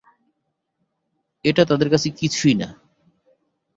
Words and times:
এটা 1.45 1.63
তাদের 1.65 1.89
কাছে 1.89 2.07
কিছুই 2.19 2.55
না। 2.55 2.69